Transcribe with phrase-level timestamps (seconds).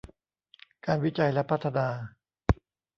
[0.85, 1.87] การวิจัยและพัฒนา